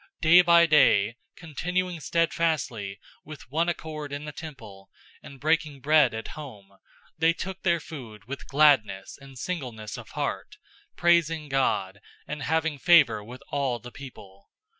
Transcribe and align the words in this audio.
002:046 0.21 0.21
Day 0.21 0.41
by 0.41 0.65
day, 0.65 1.15
continuing 1.35 1.99
steadfastly 1.99 2.99
with 3.23 3.51
one 3.51 3.69
accord 3.69 4.11
in 4.11 4.25
the 4.25 4.31
temple, 4.31 4.89
and 5.21 5.39
breaking 5.39 5.79
bread 5.79 6.11
at 6.15 6.29
home, 6.29 6.75
they 7.19 7.33
took 7.33 7.61
their 7.61 7.79
food 7.79 8.23
with 8.25 8.47
gladness 8.47 9.15
and 9.21 9.37
singleness 9.37 9.99
of 9.99 10.09
heart, 10.09 10.57
002:047 10.93 10.97
praising 10.97 11.49
God, 11.49 11.99
and 12.27 12.41
having 12.41 12.79
favor 12.79 13.23
with 13.23 13.43
all 13.49 13.77
the 13.77 13.91
people. 13.91 14.49